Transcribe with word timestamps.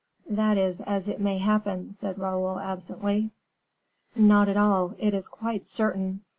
"That 0.31 0.57
is 0.57 0.81
as 0.81 1.07
it 1.07 1.21
may 1.21 1.37
happen," 1.37 1.91
said 1.93 2.17
Raoul, 2.17 2.57
absently. 2.59 3.29
"Not 4.15 4.49
at 4.49 4.57
all, 4.57 4.95
it 4.97 5.13
is 5.13 5.27
quite 5.27 5.67
certain. 5.67 6.21